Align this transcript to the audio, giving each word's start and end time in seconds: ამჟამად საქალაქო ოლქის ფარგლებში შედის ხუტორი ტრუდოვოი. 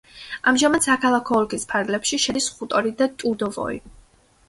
ამჟამად 0.51 0.85
საქალაქო 0.87 1.37
ოლქის 1.41 1.69
ფარგლებში 1.75 2.21
შედის 2.27 2.51
ხუტორი 2.57 2.97
ტრუდოვოი. 3.07 3.83